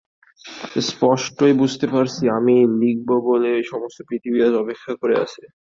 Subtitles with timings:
[0.87, 5.41] স্পষ্টই বুঝতে পারছি, আমি লিখব বলেই সমস্ত পৃথিবী আজ অপেক্ষা করে আছে।